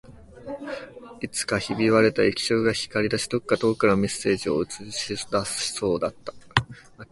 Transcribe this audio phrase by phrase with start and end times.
[1.21, 5.27] いつかひび割れた液晶が光り出し、どこか遠くからのメッセージを映し出し
[5.73, 6.33] そうだった